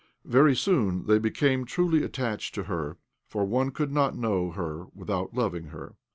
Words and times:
Very 0.25 0.55
soon 0.55 1.05
they 1.05 1.19
became 1.19 1.63
truly 1.63 2.01
attached 2.03 2.55
to 2.55 2.63
her, 2.63 2.97
for 3.27 3.45
one 3.45 3.69
could 3.69 3.91
not 3.91 4.17
know 4.17 4.49
her 4.49 4.87
without 4.95 5.35
loving 5.35 5.65
her. 5.65 5.93